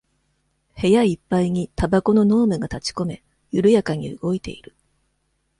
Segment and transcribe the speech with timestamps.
[0.81, 4.75] 部屋いっぱいにタバコの濃霧がたちこめ、ゆるやかに動いている。